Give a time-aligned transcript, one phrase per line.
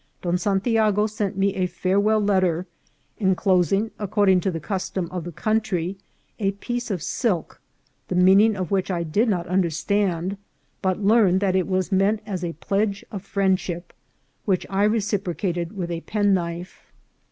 [0.23, 2.65] Don Santiago sent me a farewell let ter,
[3.19, 5.95] enclosing, according to the custom of the country,
[6.39, 7.61] a piece of silk,
[8.07, 10.37] the meaning of which I did not un derstand,
[10.81, 13.93] but learned that it was meant as a pledge of friendship,
[14.45, 16.91] which I reciprocated with a penknife.